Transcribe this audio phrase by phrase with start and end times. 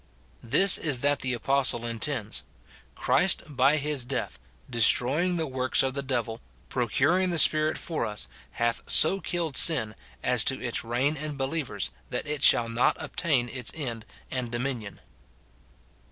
[0.41, 2.43] This is that the apostle intends:
[2.95, 8.27] Christ by his death destroying the works of the devil, procuring the Spirit for us,
[8.53, 9.93] hath 80 killed sin,
[10.23, 15.01] as to its reign in believers, that it shall not obtain its end and dominion.